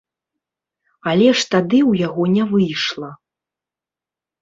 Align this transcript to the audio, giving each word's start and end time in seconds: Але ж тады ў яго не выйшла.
Але 1.11 1.27
ж 1.27 1.39
тады 1.53 1.79
ў 1.83 2.07
яго 2.07 2.23
не 2.35 2.43
выйшла. 2.57 3.15